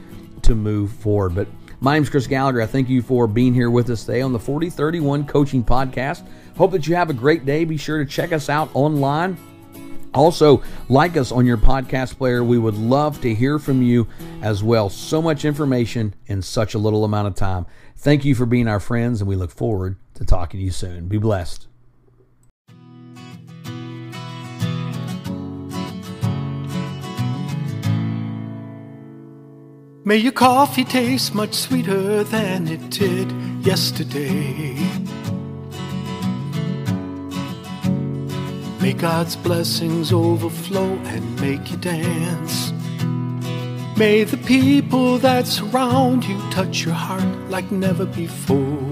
to 0.42 0.56
move 0.56 0.90
forward. 0.90 1.36
But 1.36 1.46
my 1.78 1.94
name's 1.94 2.10
Chris 2.10 2.26
Gallagher. 2.26 2.60
I 2.60 2.66
thank 2.66 2.88
you 2.88 3.02
for 3.02 3.28
being 3.28 3.54
here 3.54 3.70
with 3.70 3.88
us 3.88 4.04
today 4.04 4.20
on 4.20 4.32
the 4.32 4.38
4031 4.40 5.28
Coaching 5.28 5.62
Podcast. 5.62 6.26
Hope 6.56 6.72
that 6.72 6.88
you 6.88 6.96
have 6.96 7.08
a 7.08 7.14
great 7.14 7.46
day. 7.46 7.64
Be 7.64 7.76
sure 7.76 8.04
to 8.04 8.10
check 8.10 8.32
us 8.32 8.48
out 8.48 8.68
online. 8.74 9.36
Also, 10.12 10.60
like 10.88 11.16
us 11.16 11.30
on 11.30 11.46
your 11.46 11.56
podcast 11.56 12.18
player. 12.18 12.42
We 12.42 12.58
would 12.58 12.74
love 12.74 13.20
to 13.20 13.32
hear 13.32 13.60
from 13.60 13.80
you 13.80 14.08
as 14.42 14.64
well. 14.64 14.90
So 14.90 15.22
much 15.22 15.44
information 15.44 16.14
in 16.26 16.42
such 16.42 16.74
a 16.74 16.78
little 16.78 17.04
amount 17.04 17.28
of 17.28 17.36
time. 17.36 17.64
Thank 17.96 18.24
you 18.24 18.34
for 18.34 18.44
being 18.44 18.66
our 18.66 18.80
friends, 18.80 19.20
and 19.20 19.28
we 19.28 19.36
look 19.36 19.52
forward 19.52 19.96
to 20.16 20.24
talking 20.24 20.60
to 20.60 20.64
you 20.64 20.70
soon. 20.70 21.08
Be 21.08 21.18
blessed. 21.18 21.68
May 30.04 30.18
your 30.18 30.32
coffee 30.32 30.84
taste 30.84 31.34
much 31.34 31.52
sweeter 31.54 32.22
than 32.22 32.68
it 32.68 32.90
did 32.90 33.32
yesterday. 33.66 34.76
May 38.80 38.92
God's 38.92 39.34
blessings 39.34 40.12
overflow 40.12 40.92
and 41.06 41.40
make 41.40 41.72
you 41.72 41.76
dance. 41.78 42.72
May 43.96 44.22
the 44.22 44.36
people 44.36 45.18
that 45.18 45.48
surround 45.48 46.24
you 46.24 46.38
touch 46.50 46.84
your 46.84 46.94
heart 46.94 47.50
like 47.50 47.72
never 47.72 48.06
before. 48.06 48.85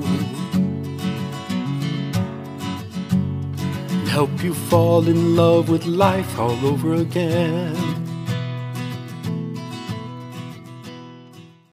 Help 4.15 4.45
you 4.45 4.55
fall 4.55 5.09
in 5.09 5.35
love 5.35 5.69
with 5.69 5.87
life 5.87 6.39
all 6.39 6.65
over 6.65 6.95
again. 6.95 7.94